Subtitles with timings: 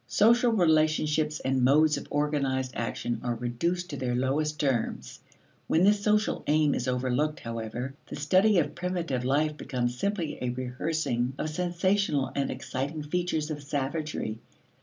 [0.07, 5.19] Social relationships and modes of organized action are reduced to their lowest terms.
[5.67, 10.49] When this social aim is overlooked, however, the study of primitive life becomes simply a
[10.49, 14.39] rehearsing of sensational and exciting features of savagery.